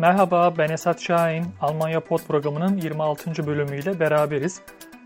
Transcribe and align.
Merhaba 0.00 0.58
ben 0.58 0.68
Esat 0.68 1.02
Şahin. 1.02 1.46
Almanya 1.60 2.00
Pod 2.00 2.18
programının 2.28 2.76
26. 2.76 3.46
bölümüyle 3.46 4.00
beraberiz. 4.00 4.60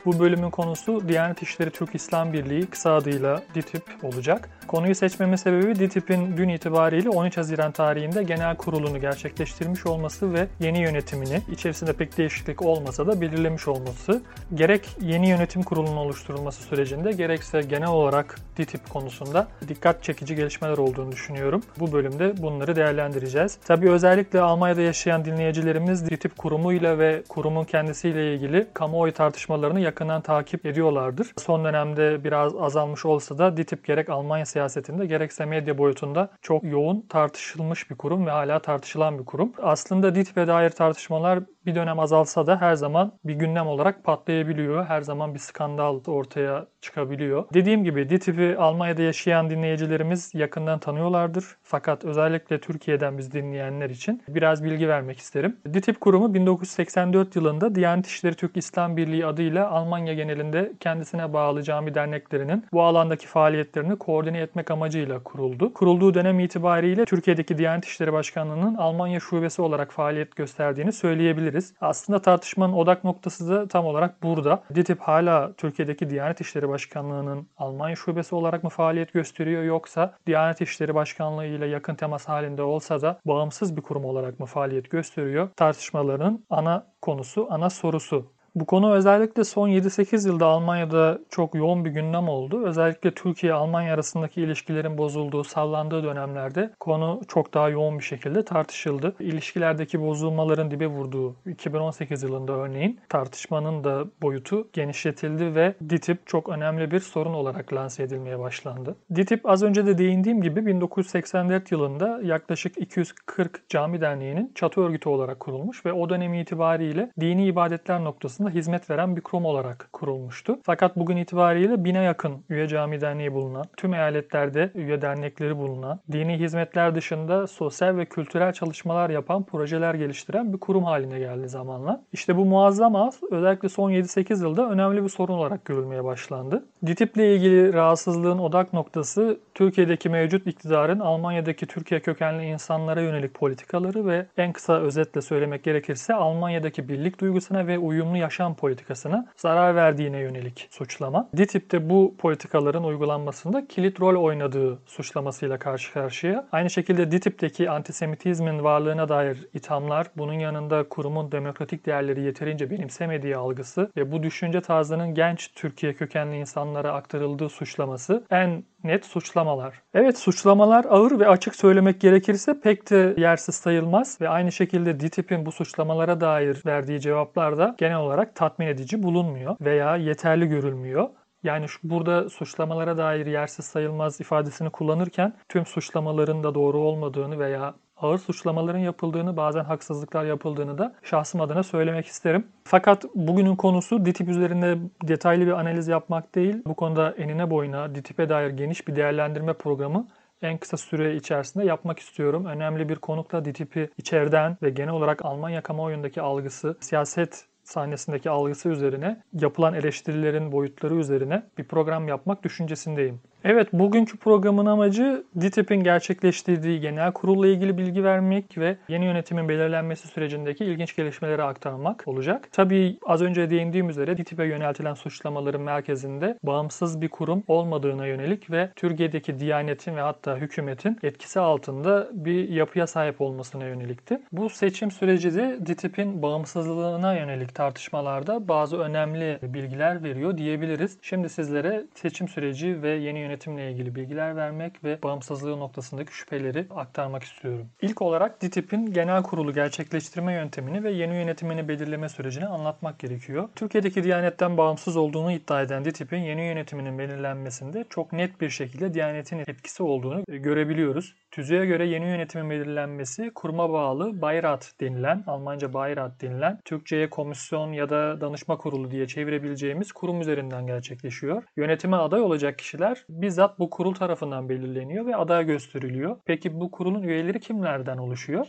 Bu 0.07 0.19
bölümün 0.19 0.51
konusu 0.51 1.09
Diyanet 1.09 1.43
İşleri 1.43 1.71
Türk 1.71 1.95
İslam 1.95 2.33
Birliği 2.33 2.67
kısa 2.67 2.95
adıyla 2.95 3.43
DİTİB 3.55 3.83
olacak. 4.03 4.49
Konuyu 4.67 4.95
seçmeme 4.95 5.37
sebebi 5.37 5.79
DİTİB'in 5.79 6.37
dün 6.37 6.49
itibariyle 6.49 7.09
13 7.09 7.37
Haziran 7.37 7.73
tarihinde 7.73 8.23
genel 8.23 8.57
kurulunu 8.57 9.01
gerçekleştirmiş 9.01 9.87
olması 9.87 10.33
ve 10.33 10.47
yeni 10.61 10.83
yönetimini 10.83 11.43
içerisinde 11.53 11.93
pek 11.93 12.19
değişiklik 12.19 12.63
olmasa 12.63 13.07
da 13.07 13.21
belirlemiş 13.21 13.69
olması. 13.69 14.23
Gerek 14.55 14.89
yeni 15.01 15.29
yönetim 15.29 15.63
kurulunun 15.63 15.97
oluşturulması 15.97 16.63
sürecinde 16.63 17.13
gerekse 17.13 17.61
genel 17.61 17.89
olarak 17.89 18.37
DİTİB 18.57 18.81
konusunda 18.89 19.49
dikkat 19.69 20.03
çekici 20.03 20.37
gelişmeler 20.37 20.79
olduğunu 20.79 21.13
düşünüyorum. 21.13 21.63
Bu 21.81 21.93
bölümde 21.93 22.43
bunları 22.43 22.77
değerlendireceğiz. 22.77 23.59
Tabii 23.65 23.91
özellikle 23.91 24.41
Almanya'da 24.41 24.81
yaşayan 24.81 25.25
dinleyicilerimiz 25.25 26.11
DİTİB 26.11 26.31
kurumuyla 26.37 26.99
ve 26.99 27.23
kurumun 27.29 27.65
kendisiyle 27.65 28.35
ilgili 28.35 28.67
kamuoyu 28.75 29.13
tartışmalarını 29.13 29.81
yakından 29.95 30.21
takip 30.21 30.67
ediyorlardır. 30.67 31.33
Son 31.39 31.65
dönemde 31.65 32.25
biraz 32.25 32.57
azalmış 32.57 33.05
olsa 33.05 33.39
da 33.39 33.57
DİTİB 33.57 33.85
gerek 33.85 34.09
Almanya 34.09 34.47
siyasetinde 34.47 35.07
gerekse 35.07 35.45
medya 35.45 35.79
boyutunda 35.79 36.29
çok 36.43 36.65
yoğun 36.65 37.01
tartışılmış 37.09 37.91
bir 37.91 37.97
kurum 37.97 38.27
ve 38.27 38.31
hala 38.31 38.59
tartışılan 38.59 39.19
bir 39.19 39.25
kurum. 39.25 39.53
Aslında 39.63 40.15
DİTİB'e 40.15 40.47
dair 40.47 40.71
tartışmalar 40.71 41.39
bir 41.67 41.75
dönem 41.75 41.99
azalsa 41.99 42.47
da 42.47 42.61
her 42.61 42.75
zaman 42.75 43.13
bir 43.25 43.35
gündem 43.35 43.67
olarak 43.67 44.05
patlayabiliyor. 44.05 44.85
Her 44.85 45.01
zaman 45.01 45.35
bir 45.35 45.39
skandal 45.39 46.01
ortaya 46.07 46.67
çıkabiliyor. 46.81 47.45
Dediğim 47.55 47.85
gibi 47.85 48.09
DİTİB'i 48.09 48.57
Almanya'da 48.59 49.03
yaşayan 49.03 49.51
dinleyicilerimiz 49.51 50.35
yakından 50.35 50.79
tanıyorlardır. 50.79 51.45
Fakat 51.63 52.05
özellikle 52.05 52.61
Türkiye'den 52.61 53.19
biz 53.19 53.33
dinleyenler 53.33 53.91
için 53.91 54.23
biraz 54.29 54.65
bilgi 54.65 54.89
vermek 54.89 55.19
isterim. 55.19 55.57
DİTİB 55.75 55.95
kurumu 56.01 56.35
1984 56.35 57.37
yılında 57.37 57.75
Diyanet 57.75 58.07
İşleri 58.07 58.35
Türk 58.35 58.57
İslam 58.57 58.97
Birliği 58.97 59.27
adıyla 59.27 59.71
Almanya 59.71 60.15
genelinde 60.15 60.73
kendisine 60.81 61.33
bağlı 61.33 61.63
cami 61.63 61.95
derneklerinin 61.95 62.65
bu 62.73 62.83
alandaki 62.83 63.27
faaliyetlerini 63.27 63.97
koordine 63.97 64.39
etmek 64.41 64.71
amacıyla 64.71 65.23
kuruldu. 65.23 65.75
Kurulduğu 65.75 66.15
dönem 66.15 66.41
itibariyle 66.41 67.05
Türkiye'deki 67.05 67.59
Diyanet 67.59 67.85
İşleri 67.85 68.13
Başkanlığı'nın 68.13 68.75
Almanya 68.75 69.21
şubesi 69.21 69.63
olarak 69.63 69.93
faaliyet 69.93 70.37
gösterdiğini 70.37 70.93
söyleyebiliriz. 70.93 71.54
Aslında 71.81 72.23
tartışmanın 72.23 72.73
odak 72.73 73.05
noktası 73.05 73.49
da 73.49 73.69
tam 73.69 73.87
olarak 73.87 74.23
burada. 74.23 74.63
DİTİB 74.75 75.01
hala 75.01 75.53
Türkiye'deki 75.53 76.11
Diyanet 76.11 76.41
İşleri 76.41 76.69
Başkanlığı'nın 76.69 77.49
Almanya 77.57 77.97
şubesi 77.97 78.35
olarak 78.35 78.65
mı 78.65 78.71
faaliyet 78.71 79.13
gösteriyor 79.13 79.63
yoksa 79.63 80.15
Diyanet 80.27 80.61
İşleri 80.61 80.95
Başkanlığı 80.95 81.47
ile 81.47 81.67
yakın 81.67 81.95
temas 81.95 82.29
halinde 82.29 82.63
olsa 82.63 83.03
da 83.03 83.21
bağımsız 83.27 83.77
bir 83.77 83.83
kurum 83.83 84.05
olarak 84.05 84.41
mı 84.41 84.47
faaliyet 84.47 84.91
gösteriyor? 84.91 85.49
Tartışmaların 85.57 86.45
ana 86.51 86.87
konusu, 87.03 87.47
ana 87.51 87.71
sorusu 87.71 88.34
bu 88.55 88.67
konu 88.67 88.93
özellikle 88.93 89.45
son 89.45 89.69
7-8 89.69 90.29
yılda 90.29 90.47
Almanya'da 90.47 91.19
çok 91.31 91.55
yoğun 91.55 91.85
bir 91.85 91.91
gündem 91.91 92.29
oldu. 92.29 92.67
Özellikle 92.67 93.11
Türkiye-Almanya 93.11 93.95
arasındaki 93.95 94.43
ilişkilerin 94.43 94.99
bozulduğu, 94.99 95.45
sallandığı 95.45 96.05
dönemlerde 96.05 96.71
konu 96.81 97.21
çok 97.29 97.55
daha 97.55 97.69
yoğun 97.69 97.99
bir 97.99 98.05
şekilde 98.05 98.45
tartışıldı. 98.45 99.15
İlişkilerdeki 99.21 100.01
bozulmaların 100.01 100.71
dibe 100.71 100.87
vurduğu 100.87 101.37
2018 101.47 102.23
yılında 102.23 102.53
örneğin 102.53 103.01
tartışmanın 103.09 103.85
da 103.85 104.05
boyutu 104.23 104.69
genişletildi 104.73 105.55
ve 105.55 105.75
DİTİB 105.89 106.17
çok 106.27 106.49
önemli 106.49 106.91
bir 106.91 107.01
sorun 107.01 107.35
olarak 107.35 107.73
lanse 107.73 108.03
edilmeye 108.03 108.39
başlandı. 108.39 108.97
DİTİB 109.15 109.41
az 109.45 109.63
önce 109.63 109.87
de 109.87 109.99
değindiğim 109.99 110.43
gibi 110.43 110.67
1984 110.67 111.73
yılında 111.73 112.21
yaklaşık 112.23 112.79
240 112.79 113.69
cami 113.69 114.01
derneğinin 114.01 114.53
çatı 114.55 114.81
örgütü 114.81 115.09
olarak 115.09 115.41
kurulmuş 115.41 115.87
ve 115.87 115.93
o 115.93 116.09
dönem 116.09 116.35
itibariyle 116.35 117.11
dini 117.21 117.47
ibadetler 117.47 118.05
noktasında 118.05 118.44
aslında 118.45 118.59
hizmet 118.59 118.91
veren 118.91 119.17
bir 119.17 119.21
kurum 119.21 119.45
olarak 119.45 119.89
kurulmuştu. 119.93 120.59
Fakat 120.63 120.97
bugün 120.97 121.17
itibariyle 121.17 121.85
bine 121.85 122.03
yakın 122.03 122.45
üye 122.49 122.69
cami 122.69 123.01
derneği 123.01 123.33
bulunan, 123.33 123.65
tüm 123.77 123.95
eyaletlerde 123.95 124.71
üye 124.75 125.03
dernekleri 125.03 125.57
bulunan, 125.57 126.01
dini 126.13 126.39
hizmetler 126.39 126.95
dışında 126.95 127.47
sosyal 127.47 127.97
ve 127.97 128.05
kültürel 128.05 128.53
çalışmalar 128.53 129.11
yapan, 129.11 129.45
projeler 129.45 129.95
geliştiren 129.95 130.53
bir 130.53 130.59
kurum 130.59 130.85
haline 130.85 131.19
geldi 131.19 131.49
zamanla. 131.49 132.03
İşte 132.13 132.37
bu 132.37 132.45
muazzam 132.45 132.97
az 132.97 133.21
özellikle 133.31 133.69
son 133.69 133.91
7-8 133.91 134.43
yılda 134.43 134.71
önemli 134.71 135.03
bir 135.03 135.09
sorun 135.09 135.35
olarak 135.35 135.65
görülmeye 135.65 136.05
başlandı. 136.05 136.65
DİTİB'le 136.87 137.19
ilgili 137.19 137.73
rahatsızlığın 137.73 138.39
odak 138.39 138.73
noktası 138.73 139.39
Türkiye'deki 139.55 140.09
mevcut 140.09 140.47
iktidarın 140.47 141.01
Almanya'daki 141.01 141.67
Türkiye 141.67 142.01
kökenli 142.01 142.45
insanlara 142.45 143.01
yönelik 143.01 143.35
politikaları 143.35 144.07
ve 144.07 144.27
en 144.37 144.53
kısa 144.53 144.81
özetle 144.81 145.21
söylemek 145.21 145.65
gerekirse 145.65 146.15
Almanya'daki 146.15 146.89
birlik 146.89 147.21
duygusuna 147.21 147.67
ve 147.67 147.79
uyumlu 147.79 148.17
yaşam 148.17 148.34
yaşam 148.35 148.55
politikasına 148.57 149.27
zarar 149.37 149.77
verdiğine 149.77 150.19
yönelik 150.19 150.69
suçlama. 150.71 151.29
DİTİB 151.37 151.73
de 151.73 151.91
bu 151.91 152.15
politikaların 152.19 152.85
uygulanmasında 152.85 153.67
kilit 153.69 154.01
rol 154.01 154.23
oynadığı 154.23 154.79
suçlamasıyla 154.87 155.59
karşı 155.59 155.93
karşıya. 155.93 156.47
Aynı 156.53 156.71
şekilde 156.71 157.11
DİTİB'deki 157.11 157.71
antisemitizmin 157.71 158.65
varlığına 158.65 159.09
dair 159.09 159.49
ithamlar, 159.55 160.07
bunun 160.17 160.33
yanında 160.33 160.89
kurumun 160.89 161.33
demokratik 161.33 161.87
değerleri 161.87 162.23
yeterince 162.23 162.71
benimsemediği 162.71 163.37
algısı 163.37 163.91
ve 163.97 164.13
bu 164.13 164.23
düşünce 164.23 164.61
tarzının 164.61 165.15
genç 165.15 165.53
Türkiye 165.55 165.95
kökenli 165.95 166.37
insanlara 166.37 166.93
aktarıldığı 166.93 167.49
suçlaması 167.49 168.25
en 168.31 168.65
net 168.85 169.07
suçlamalar. 169.07 169.83
Evet 169.95 170.19
suçlamalar 170.19 170.85
ağır 170.89 171.21
ve 171.21 171.29
açık 171.29 171.57
söylemek 171.57 172.01
gerekirse 172.01 172.61
pek 172.61 172.91
de 172.91 173.15
yersiz 173.17 173.55
sayılmaz 173.55 174.21
ve 174.21 174.29
aynı 174.29 174.53
şekilde 174.53 175.01
DİTİB'in 175.01 175.47
bu 175.47 175.53
suçlamalara 175.53 176.21
dair 176.21 176.63
verdiği 176.67 177.01
cevaplar 177.01 177.59
da 177.59 177.75
genel 177.79 177.99
olarak 177.99 178.35
tatmin 178.35 178.67
edici 178.67 179.03
bulunmuyor 179.03 179.57
veya 179.61 179.97
yeterli 179.97 180.47
görülmüyor. 180.47 181.09
Yani 181.43 181.69
şu, 181.69 181.79
burada 181.91 182.31
suçlamalara 182.31 182.99
dair 182.99 183.27
yersiz 183.27 183.65
sayılmaz 183.65 184.21
ifadesini 184.21 184.71
kullanırken 184.71 185.33
tüm 185.49 185.67
suçlamaların 185.67 186.45
da 186.45 186.55
doğru 186.55 186.79
olmadığını 186.79 187.39
veya 187.39 187.75
ağır 188.05 188.19
suçlamaların 188.19 188.79
yapıldığını, 188.79 189.37
bazen 189.37 189.65
haksızlıklar 189.65 190.25
yapıldığını 190.25 190.79
da 190.79 190.95
şahsım 191.03 191.41
adına 191.41 191.63
söylemek 191.63 192.07
isterim. 192.07 192.47
Fakat 192.65 193.05
bugünün 193.15 193.57
konusu 193.57 194.05
DİTİP 194.05 194.29
üzerinde 194.29 194.79
detaylı 195.03 195.47
bir 195.47 195.53
analiz 195.53 195.89
yapmak 195.89 196.35
değil. 196.35 196.63
Bu 196.67 196.75
konuda 196.75 197.11
enine 197.11 197.51
boyuna 197.51 197.95
DİTİP'e 197.95 198.29
dair 198.29 198.51
geniş 198.51 198.89
bir 198.89 198.97
değerlendirme 198.97 199.53
programı 199.53 200.07
en 200.43 200.59
kısa 200.59 200.77
süre 200.77 201.17
içerisinde 201.17 201.65
yapmak 201.65 201.99
istiyorum. 201.99 202.45
Önemli 202.45 202.89
bir 202.89 202.97
konukla 202.97 203.45
DİTİP'i 203.45 203.91
içeriden 203.99 204.57
ve 204.63 204.71
genel 204.71 204.93
olarak 204.93 205.25
Almanya 205.25 205.61
kamuoyundaki 205.61 206.23
algısı, 206.23 206.77
siyaset 206.81 207.47
sahnesindeki 207.65 208.31
algısı 208.31 208.69
üzerine, 208.69 209.23
yapılan 209.33 209.75
eleştirilerin 209.75 210.53
boyutları 210.53 210.95
üzerine 210.95 211.43
bir 211.59 211.65
program 211.65 212.09
yapmak 212.09 212.43
düşüncesindeyim. 212.43 213.21
Evet, 213.47 213.73
bugünkü 213.73 214.17
programın 214.17 214.67
amacı 214.67 215.25
DİTİB'in 215.41 215.85
gerçekleştirdiği 215.85 216.81
genel 216.81 217.13
kurulla 217.13 217.47
ilgili 217.47 217.79
bilgi 217.79 218.05
vermek 218.05 218.59
ve 218.59 218.77
yeni 218.89 219.05
yönetimin 219.05 219.49
belirlenmesi 219.49 220.09
sürecindeki 220.09 220.65
ilginç 220.65 220.97
gelişmeleri 220.97 221.43
aktarmak 221.43 222.03
olacak. 222.07 222.49
Tabii 222.53 222.99
az 223.07 223.23
önce 223.23 223.51
değindiğim 223.51 223.89
üzere 223.89 224.17
DİTİB'e 224.17 224.45
yöneltilen 224.45 224.95
suçlamaların 224.95 225.61
merkezinde 225.61 226.39
bağımsız 226.43 227.01
bir 227.01 227.09
kurum 227.09 227.45
olmadığına 227.49 228.07
yönelik 228.07 228.51
ve 228.51 228.71
Türkiye'deki 228.77 229.39
Diyanet'in 229.39 229.97
ve 229.97 230.01
hatta 230.01 230.37
hükümetin 230.37 230.99
etkisi 231.03 231.41
altında 231.41 232.09
bir 232.13 232.49
yapıya 232.49 232.87
sahip 232.87 233.21
olmasına 233.21 233.65
yönelikti. 233.65 234.21
Bu 234.33 234.51
seçim 234.51 234.91
süreci 234.91 235.35
de 235.35 235.59
DİTİB'in 235.67 236.23
bağımsızlığına 236.23 237.15
yönelik 237.15 237.55
tartışmalarda 237.55 238.49
bazı 238.49 238.79
önemli 238.79 239.39
bilgiler 239.43 240.03
veriyor 240.03 240.39
diyebiliriz. 240.39 240.99
Şimdi 241.03 241.29
sizlere 241.29 241.85
seçim 241.95 242.29
süreci 242.29 242.83
ve 242.83 242.91
yeni 242.91 243.19
yönetim 243.19 243.34
yönetimle 243.35 243.71
ilgili 243.71 243.95
bilgiler 243.95 244.37
vermek 244.37 244.85
ve 244.85 245.03
bağımsızlığı 245.03 245.61
noktasındaki 245.61 246.15
şüpheleri 246.15 246.67
aktarmak 246.71 247.23
istiyorum. 247.23 247.67
İlk 247.83 248.03
olarak 248.03 248.43
DİTİB'in 248.43 248.87
genel 248.87 249.23
kurulu 249.23 249.53
gerçekleştirme 249.53 250.33
yöntemini 250.33 250.85
ve 250.85 250.91
yeni 250.91 251.15
yönetimini 251.15 251.69
belirleme 251.69 252.09
sürecini 252.09 252.47
anlatmak 252.47 252.99
gerekiyor. 252.99 253.49
Türkiye'deki 253.57 254.05
Diyanet'ten 254.05 254.57
bağımsız 254.57 254.97
olduğunu 254.97 255.33
iddia 255.33 255.63
eden 255.63 255.85
DİTİB'in 255.85 256.19
yeni 256.19 256.45
yönetiminin 256.47 256.99
belirlenmesinde 256.99 257.85
çok 257.91 258.13
net 258.13 258.41
bir 258.41 258.51
şekilde 258.51 258.95
Diyanet'in 258.95 259.39
etkisi 259.39 259.83
olduğunu 259.83 260.25
görebiliyoruz. 260.29 261.15
Tüzüğe 261.31 261.67
göre 261.67 261.87
yeni 261.87 262.07
yönetimin 262.07 262.51
belirlenmesi 262.51 263.31
kuruma 263.35 263.73
bağlı 263.73 264.23
Bayrat 264.23 264.73
denilen, 264.81 265.25
Almanca 265.27 265.73
Bayrat 265.73 266.23
denilen, 266.23 266.59
Türkçe'ye 266.65 267.11
komisyon 267.11 267.73
ya 267.73 267.91
da 267.91 268.21
danışma 268.21 268.57
kurulu 268.57 268.91
diye 268.91 269.07
çevirebileceğimiz 269.07 269.93
kurum 269.93 270.21
üzerinden 270.21 270.67
gerçekleşiyor. 270.67 271.43
Yönetime 271.57 271.97
aday 271.97 272.21
olacak 272.21 272.59
kişiler 272.59 273.05
bizzat 273.25 273.59
bu 273.59 273.71
kurul 273.71 273.95
tarafından 273.95 274.49
belirleniyor 274.49 275.07
ve 275.07 275.17
aday 275.17 275.47
gösteriliyor. 275.47 276.17
Peki 276.25 276.61
bu 276.61 276.71
kurulun 276.71 277.03
üyeleri 277.03 277.41
kimlerden 277.41 277.97
oluşuyor? 277.97 278.47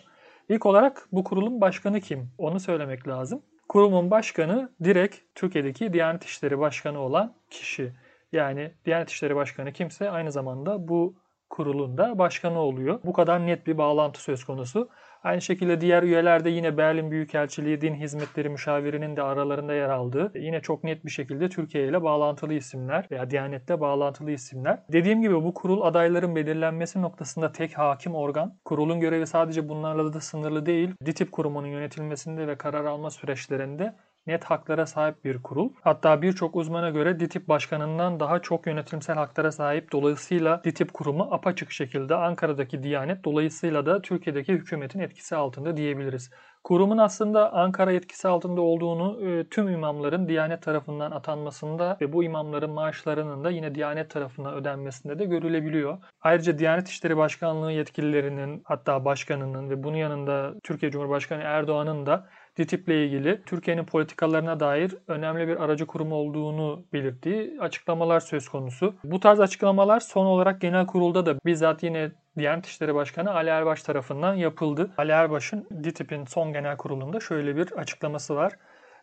İlk 0.49 0.65
olarak 0.65 1.07
bu 1.11 1.23
kurulun 1.23 1.61
başkanı 1.61 2.01
kim? 2.01 2.31
Onu 2.37 2.59
söylemek 2.59 3.07
lazım. 3.07 3.41
Kurumun 3.69 4.11
başkanı 4.11 4.69
direkt 4.83 5.15
Türkiye'deki 5.35 5.93
Diyanet 5.93 6.23
İşleri 6.23 6.59
Başkanı 6.59 6.99
olan 6.99 7.33
kişi. 7.49 7.93
Yani 8.31 8.71
Diyanet 8.85 9.09
İşleri 9.09 9.35
Başkanı 9.35 9.73
kimse 9.73 10.09
aynı 10.09 10.31
zamanda 10.31 10.87
bu 10.87 11.15
Kurulu'nda 11.49 12.19
başkanı 12.19 12.59
oluyor. 12.59 12.99
Bu 13.05 13.13
kadar 13.13 13.47
net 13.47 13.67
bir 13.67 13.77
bağlantı 13.77 14.23
söz 14.23 14.43
konusu. 14.43 14.89
Aynı 15.23 15.41
şekilde 15.41 15.81
diğer 15.81 16.03
üyeler 16.03 16.45
de 16.45 16.49
yine 16.49 16.77
Berlin 16.77 17.11
Büyükelçiliği 17.11 17.81
Din 17.81 17.95
Hizmetleri 17.95 18.49
Müşavirinin 18.49 19.15
de 19.15 19.21
aralarında 19.21 19.73
yer 19.73 19.89
aldığı 19.89 20.31
yine 20.35 20.61
çok 20.61 20.83
net 20.83 21.05
bir 21.05 21.11
şekilde 21.11 21.49
Türkiye 21.49 21.87
ile 21.87 22.03
bağlantılı 22.03 22.53
isimler 22.53 23.07
veya 23.11 23.29
Diyanet'le 23.29 23.79
bağlantılı 23.79 24.31
isimler. 24.31 24.79
Dediğim 24.91 25.21
gibi 25.21 25.43
bu 25.43 25.53
kurul 25.53 25.81
adayların 25.81 26.35
belirlenmesi 26.35 27.01
noktasında 27.01 27.51
tek 27.51 27.77
hakim 27.77 28.15
organ. 28.15 28.57
Kurulun 28.65 28.99
görevi 28.99 29.27
sadece 29.27 29.69
bunlarla 29.69 30.13
da 30.13 30.19
sınırlı 30.19 30.65
değil. 30.65 30.95
DİTİB 31.05 31.31
kurumunun 31.31 31.67
yönetilmesinde 31.67 32.47
ve 32.47 32.55
karar 32.55 32.85
alma 32.85 33.09
süreçlerinde 33.09 33.95
net 34.27 34.43
haklara 34.43 34.85
sahip 34.85 35.25
bir 35.25 35.43
kurul. 35.43 35.69
Hatta 35.81 36.21
birçok 36.21 36.55
uzmana 36.55 36.89
göre 36.89 37.19
DİTİB 37.19 37.47
başkanından 37.47 38.19
daha 38.19 38.39
çok 38.41 38.67
yönetimsel 38.67 39.15
haklara 39.15 39.51
sahip. 39.51 39.91
Dolayısıyla 39.91 40.61
DİTİB 40.63 40.89
kurumu 40.93 41.27
apaçık 41.31 41.71
şekilde 41.71 42.15
Ankara'daki 42.15 42.83
Diyanet 42.83 43.23
dolayısıyla 43.23 43.85
da 43.85 44.01
Türkiye'deki 44.01 44.53
hükümetin 44.53 44.99
etkisi 44.99 45.35
altında 45.35 45.77
diyebiliriz. 45.77 46.29
Kurumun 46.63 46.97
aslında 46.97 47.53
Ankara 47.53 47.93
etkisi 47.93 48.27
altında 48.27 48.61
olduğunu 48.61 49.29
e, 49.29 49.49
tüm 49.49 49.69
imamların 49.69 50.27
Diyanet 50.27 50.61
tarafından 50.61 51.11
atanmasında 51.11 51.97
ve 52.01 52.13
bu 52.13 52.23
imamların 52.23 52.71
maaşlarının 52.71 53.43
da 53.43 53.49
yine 53.49 53.75
Diyanet 53.75 54.09
tarafından 54.09 54.53
ödenmesinde 54.53 55.19
de 55.19 55.25
görülebiliyor. 55.25 55.97
Ayrıca 56.21 56.57
Diyanet 56.57 56.87
İşleri 56.87 57.17
Başkanlığı 57.17 57.71
yetkililerinin 57.71 58.61
hatta 58.65 59.05
başkanının 59.05 59.69
ve 59.69 59.83
bunun 59.83 59.97
yanında 59.97 60.53
Türkiye 60.63 60.91
Cumhurbaşkanı 60.91 61.41
Erdoğan'ın 61.41 62.05
da 62.05 62.27
DİTİB'le 62.57 62.89
ilgili 62.89 63.41
Türkiye'nin 63.45 63.85
politikalarına 63.85 64.59
dair 64.59 64.95
önemli 65.07 65.47
bir 65.47 65.63
aracı 65.63 65.85
kurum 65.85 66.11
olduğunu 66.11 66.85
belirttiği 66.93 67.57
açıklamalar 67.59 68.19
söz 68.19 68.49
konusu. 68.49 68.95
Bu 69.03 69.19
tarz 69.19 69.39
açıklamalar 69.39 69.99
son 69.99 70.25
olarak 70.25 70.61
genel 70.61 70.87
kurulda 70.87 71.25
da 71.25 71.39
bizzat 71.45 71.83
yine 71.83 72.11
Diyanet 72.37 72.65
İşleri 72.65 72.95
Başkanı 72.95 73.33
Ali 73.33 73.49
Erbaş 73.49 73.83
tarafından 73.83 74.33
yapıldı. 74.35 74.91
Ali 74.97 75.11
Erbaş'ın 75.11 75.67
DİTİB'in 75.83 76.25
son 76.25 76.53
genel 76.53 76.77
kurulunda 76.77 77.19
şöyle 77.19 77.55
bir 77.55 77.71
açıklaması 77.71 78.35
var. 78.35 78.53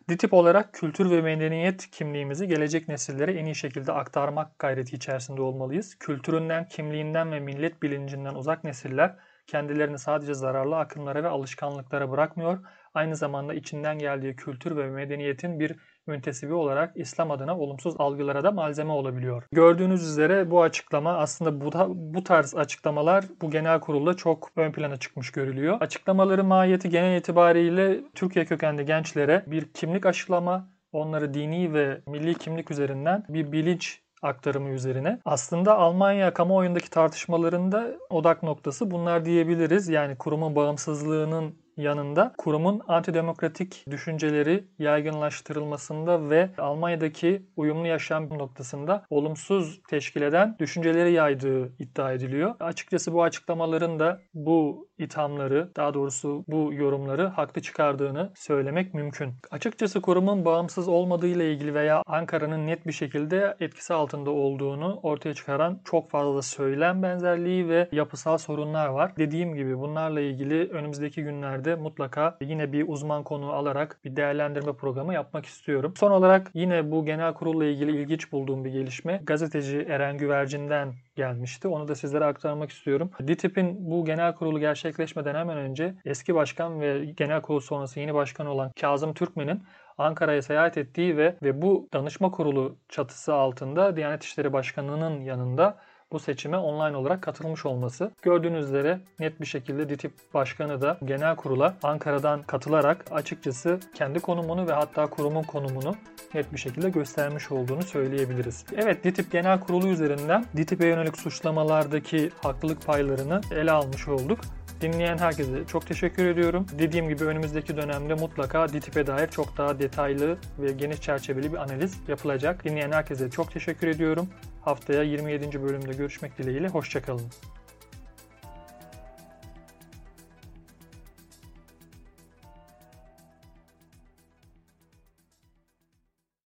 DİTİB 0.09 0.33
olarak 0.33 0.73
kültür 0.73 1.11
ve 1.11 1.21
medeniyet 1.21 1.91
kimliğimizi 1.91 2.47
gelecek 2.47 2.87
nesillere 2.87 3.33
en 3.33 3.45
iyi 3.45 3.55
şekilde 3.55 3.91
aktarmak 3.91 4.59
gayreti 4.59 4.95
içerisinde 4.95 5.41
olmalıyız. 5.41 5.95
Kültüründen, 5.99 6.67
kimliğinden 6.67 7.31
ve 7.31 7.39
millet 7.39 7.83
bilincinden 7.83 8.35
uzak 8.35 8.63
nesiller 8.63 9.15
kendilerini 9.47 9.99
sadece 9.99 10.33
zararlı 10.33 10.77
akımlara 10.77 11.23
ve 11.23 11.27
alışkanlıklara 11.27 12.11
bırakmıyor, 12.11 12.59
aynı 12.93 13.15
zamanda 13.15 13.53
içinden 13.53 13.99
geldiği 13.99 14.35
kültür 14.35 14.77
ve 14.77 14.89
medeniyetin 14.89 15.59
bir 15.59 15.75
müntesibi 16.07 16.53
olarak 16.53 16.91
İslam 16.95 17.31
adına 17.31 17.57
olumsuz 17.57 17.95
algılara 17.97 18.43
da 18.43 18.51
malzeme 18.51 18.91
olabiliyor. 18.91 19.43
Gördüğünüz 19.51 20.07
üzere 20.07 20.51
bu 20.51 20.63
açıklama 20.63 21.17
aslında 21.17 21.61
bu, 21.61 21.71
bu 21.95 22.23
tarz 22.23 22.55
açıklamalar 22.55 23.25
bu 23.41 23.51
genel 23.51 23.79
kurulda 23.79 24.13
çok 24.13 24.49
ön 24.55 24.71
plana 24.71 24.97
çıkmış 24.97 25.31
görülüyor. 25.31 25.77
Açıklamaların 25.79 26.45
mahiyeti 26.45 26.89
genel 26.89 27.17
itibariyle 27.17 27.99
Türkiye 28.15 28.45
kökenli 28.45 28.85
gençlere 28.85 29.43
bir 29.47 29.73
kimlik 29.73 30.05
aşılama, 30.05 30.69
onları 30.91 31.33
dini 31.33 31.73
ve 31.73 32.01
milli 32.07 32.35
kimlik 32.35 32.71
üzerinden 32.71 33.23
bir 33.29 33.51
bilinç 33.51 34.02
aktarımı 34.23 34.69
üzerine. 34.69 35.19
Aslında 35.25 35.77
Almanya 35.77 36.33
kamuoyundaki 36.33 36.89
tartışmalarında 36.89 37.87
odak 38.09 38.43
noktası 38.43 38.91
bunlar 38.91 39.25
diyebiliriz. 39.25 39.89
Yani 39.89 40.15
kurumun 40.15 40.55
bağımsızlığının 40.55 41.55
yanında 41.77 42.33
kurumun 42.37 42.81
antidemokratik 42.87 43.85
düşünceleri 43.91 44.67
yaygınlaştırılmasında 44.79 46.29
ve 46.29 46.49
Almanya'daki 46.57 47.45
uyumlu 47.55 47.87
yaşam 47.87 48.29
noktasında 48.29 49.05
olumsuz 49.09 49.81
teşkil 49.89 50.21
eden 50.21 50.55
düşünceleri 50.59 51.11
yaydığı 51.11 51.73
iddia 51.79 52.13
ediliyor. 52.13 52.55
Açıkçası 52.59 53.13
bu 53.13 53.23
açıklamaların 53.23 53.99
da 53.99 54.21
bu 54.33 54.89
ithamları, 54.97 55.71
daha 55.77 55.93
doğrusu 55.93 56.43
bu 56.47 56.73
yorumları 56.73 57.27
haklı 57.27 57.61
çıkardığını 57.61 58.31
söylemek 58.35 58.93
mümkün. 58.93 59.33
Açıkçası 59.51 60.01
kurumun 60.01 60.45
bağımsız 60.45 60.87
olmadığı 60.87 61.27
ile 61.27 61.53
ilgili 61.53 61.73
veya 61.73 62.03
Ankara'nın 62.05 62.67
net 62.67 62.87
bir 62.87 62.91
şekilde 62.91 63.57
etkisi 63.59 63.93
altında 63.93 64.31
olduğunu 64.31 64.99
ortaya 65.03 65.33
çıkaran 65.33 65.81
çok 65.85 66.09
fazla 66.09 66.41
söylem 66.41 67.03
benzerliği 67.03 67.69
ve 67.69 67.89
yapısal 67.91 68.37
sorunlar 68.37 68.87
var. 68.87 69.17
Dediğim 69.17 69.55
gibi 69.55 69.79
bunlarla 69.79 70.21
ilgili 70.21 70.69
önümüzdeki 70.69 71.23
günlerde 71.23 71.62
günlerde 71.63 71.81
mutlaka 71.81 72.37
yine 72.41 72.73
bir 72.73 72.85
uzman 72.87 73.23
konu 73.23 73.51
alarak 73.53 73.99
bir 74.05 74.15
değerlendirme 74.15 74.73
programı 74.73 75.13
yapmak 75.13 75.45
istiyorum. 75.45 75.93
Son 75.97 76.11
olarak 76.11 76.51
yine 76.53 76.91
bu 76.91 77.05
genel 77.05 77.33
kurulla 77.33 77.65
ilgili 77.65 78.01
ilginç 78.01 78.31
bulduğum 78.31 78.65
bir 78.65 78.71
gelişme 78.71 79.21
gazeteci 79.23 79.85
Eren 79.89 80.17
Güvercin'den 80.17 80.93
gelmişti. 81.15 81.67
Onu 81.67 81.87
da 81.87 81.95
sizlere 81.95 82.25
aktarmak 82.25 82.71
istiyorum. 82.71 83.11
DİTİB'in 83.27 83.91
bu 83.91 84.05
genel 84.05 84.35
kurulu 84.35 84.59
gerçekleşmeden 84.59 85.35
hemen 85.35 85.57
önce 85.57 85.95
eski 86.05 86.35
başkan 86.35 86.81
ve 86.81 87.05
genel 87.05 87.41
kurul 87.41 87.59
sonrası 87.59 87.99
yeni 87.99 88.13
başkan 88.13 88.47
olan 88.47 88.71
Kazım 88.81 89.13
Türkmen'in 89.13 89.63
Ankara'ya 89.97 90.41
seyahat 90.41 90.77
ettiği 90.77 91.17
ve 91.17 91.35
ve 91.43 91.61
bu 91.61 91.87
danışma 91.93 92.31
kurulu 92.31 92.75
çatısı 92.89 93.33
altında 93.33 93.95
Diyanet 93.95 94.23
İşleri 94.23 94.53
Başkanı'nın 94.53 95.21
yanında 95.21 95.77
bu 96.13 96.19
seçime 96.19 96.57
online 96.57 96.97
olarak 96.97 97.21
katılmış 97.21 97.65
olması. 97.65 98.11
Gördüğünüz 98.21 98.65
üzere 98.65 98.99
net 99.19 99.41
bir 99.41 99.45
şekilde 99.45 99.89
DİTİB 99.89 100.11
Başkanı 100.33 100.81
da 100.81 100.97
genel 101.05 101.35
kurula 101.35 101.75
Ankara'dan 101.83 102.41
katılarak 102.41 103.05
açıkçası 103.11 103.79
kendi 103.95 104.19
konumunu 104.19 104.67
ve 104.67 104.71
hatta 104.71 105.07
kurumun 105.07 105.43
konumunu 105.43 105.95
net 106.33 106.53
bir 106.53 106.57
şekilde 106.57 106.89
göstermiş 106.89 107.51
olduğunu 107.51 107.83
söyleyebiliriz. 107.83 108.65
Evet 108.77 109.03
DİTİB 109.03 109.31
Genel 109.31 109.59
Kurulu 109.59 109.87
üzerinden 109.87 110.45
DİTİB'e 110.57 110.85
yönelik 110.87 111.17
suçlamalardaki 111.17 112.29
haklılık 112.43 112.85
paylarını 112.85 113.41
ele 113.51 113.71
almış 113.71 114.07
olduk. 114.07 114.39
Dinleyen 114.83 115.17
herkese 115.17 115.67
çok 115.67 115.87
teşekkür 115.87 116.25
ediyorum. 116.25 116.65
Dediğim 116.79 117.09
gibi 117.09 117.23
önümüzdeki 117.23 117.77
dönemde 117.77 118.13
mutlaka 118.13 118.73
DİTİB'e 118.73 119.07
dair 119.07 119.27
çok 119.27 119.57
daha 119.57 119.79
detaylı 119.79 120.37
ve 120.59 120.71
geniş 120.71 121.01
çerçeveli 121.01 121.51
bir 121.51 121.57
analiz 121.57 121.99
yapılacak. 122.07 122.63
Dinleyen 122.63 122.91
herkese 122.91 123.29
çok 123.29 123.51
teşekkür 123.51 123.87
ediyorum. 123.87 124.29
Haftaya 124.61 125.03
27. 125.03 125.63
bölümde 125.63 125.93
görüşmek 125.93 126.37
dileğiyle. 126.37 126.67
Hoşçakalın. 126.67 127.31